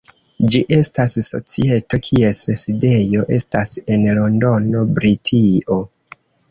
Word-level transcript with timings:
Ĝi 0.51 0.61
estas 0.77 1.13
societo 1.25 1.99
kies 2.09 2.41
sidejo 2.63 3.29
estas 3.41 3.75
en 3.85 4.11
Londono, 4.21 4.87
Britio. 4.99 5.83